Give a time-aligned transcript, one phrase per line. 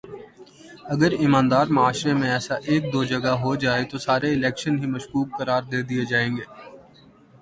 [0.93, 5.27] اگر ایماندار معاشرے میں ایسا ایک دو جگہ ہو جائے تو سارے الیکشن ہی مشکوک
[5.37, 6.45] قرار دے دیئے جائیں گے